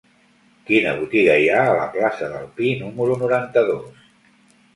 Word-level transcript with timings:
Quina 0.69 0.93
botiga 1.01 1.35
hi 1.41 1.45
ha 1.49 1.59
a 1.65 1.75
la 1.81 1.83
plaça 1.97 2.31
del 2.33 2.49
Pi 2.57 2.73
número 2.81 3.19
noranta-dos? 3.27 4.03